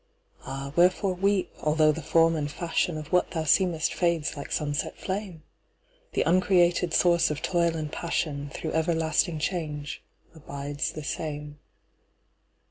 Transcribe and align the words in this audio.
Ah, 0.45 0.73
wherefore 0.75 1.13
weep, 1.13 1.51
although 1.61 1.91
the 1.91 2.01
form 2.01 2.35
and 2.35 2.49
fashionOf 2.49 3.11
what 3.11 3.29
thou 3.29 3.43
seemest 3.43 3.93
fades 3.93 4.35
like 4.35 4.51
sunset 4.51 4.97
flame? 4.97 5.43
The 6.13 6.23
uncreated 6.23 6.91
Source 6.91 7.29
of 7.29 7.43
toil 7.43 7.75
and 7.75 7.91
passionThrough 7.91 8.73
everlasting 8.73 9.37
change 9.37 10.01
abides 10.33 10.91
the 10.93 11.03
same. 11.03 11.59